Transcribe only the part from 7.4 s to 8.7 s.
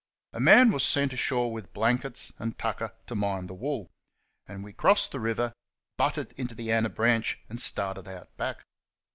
and started out back.